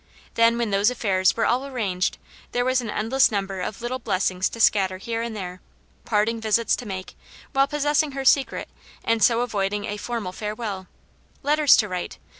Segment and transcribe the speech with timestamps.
[0.33, 2.17] Then when those affairs were all arranged,
[2.53, 5.61] there was an endless number of little blessings to scatter here and there;
[6.05, 7.15] parting visits to make,
[7.53, 8.67] while possessing her secret,
[9.03, 10.87] and so avoiding a formal farewell;
[11.43, 12.17] letters to vjxVt^^ V!